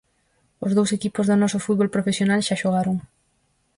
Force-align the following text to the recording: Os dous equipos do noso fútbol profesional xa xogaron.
Os 0.65 0.71
dous 0.77 0.91
equipos 0.97 1.25
do 1.27 1.35
noso 1.41 1.59
fútbol 1.65 1.89
profesional 1.95 2.39
xa 2.47 2.55
xogaron. 2.61 2.95